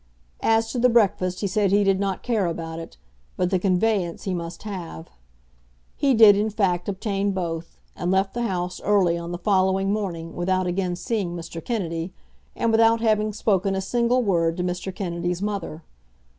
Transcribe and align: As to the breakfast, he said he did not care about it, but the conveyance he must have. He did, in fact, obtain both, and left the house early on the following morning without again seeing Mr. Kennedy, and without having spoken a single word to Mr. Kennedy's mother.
As 0.41 0.71
to 0.71 0.79
the 0.79 0.89
breakfast, 0.89 1.41
he 1.41 1.45
said 1.47 1.69
he 1.71 1.83
did 1.83 1.99
not 1.99 2.23
care 2.23 2.47
about 2.47 2.79
it, 2.79 2.97
but 3.37 3.51
the 3.51 3.59
conveyance 3.59 4.23
he 4.23 4.33
must 4.33 4.63
have. 4.63 5.09
He 5.95 6.15
did, 6.15 6.35
in 6.35 6.49
fact, 6.49 6.89
obtain 6.89 7.33
both, 7.33 7.79
and 7.95 8.09
left 8.09 8.33
the 8.33 8.41
house 8.41 8.81
early 8.81 9.15
on 9.15 9.31
the 9.31 9.37
following 9.37 9.93
morning 9.93 10.35
without 10.35 10.65
again 10.65 10.95
seeing 10.95 11.35
Mr. 11.35 11.63
Kennedy, 11.63 12.13
and 12.55 12.71
without 12.71 12.99
having 12.99 13.31
spoken 13.31 13.75
a 13.75 13.79
single 13.79 14.23
word 14.23 14.57
to 14.57 14.63
Mr. 14.63 14.91
Kennedy's 14.91 15.39
mother. 15.43 15.83